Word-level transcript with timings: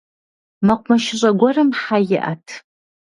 Мэкъумэшыщӏэ 0.65 1.31
гуэрым 1.39 1.69
хьэ 1.81 1.97
иӏэт. 2.15 2.47